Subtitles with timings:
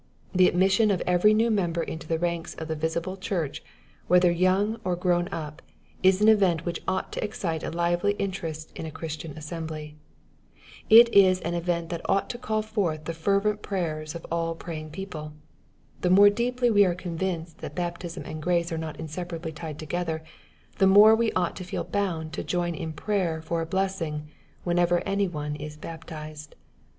[0.33, 3.61] The admission of every new member into the ranks of the visible church,
[4.07, 5.61] whether young or grown up,
[6.01, 9.95] is an event which ought to excite a lively interest in a Christian assembly.
[10.89, 14.89] It is an event that ought to call forth the fervent prayers of all praying
[14.89, 15.33] people.
[16.01, 20.23] The more deeply we are convinced that baptism and grace are not inseparably tied together,
[20.79, 24.29] the more we ought to feel bound to join in prayer for a blessing,
[24.63, 26.55] whenever any one is baptized.